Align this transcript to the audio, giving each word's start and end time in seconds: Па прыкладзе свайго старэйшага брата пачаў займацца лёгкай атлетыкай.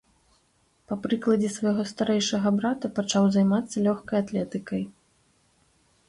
Па 0.91 0.95
прыкладзе 1.03 1.49
свайго 1.57 1.83
старэйшага 1.91 2.51
брата 2.59 2.85
пачаў 2.97 3.27
займацца 3.35 3.83
лёгкай 3.89 4.17
атлетыкай. 4.23 4.81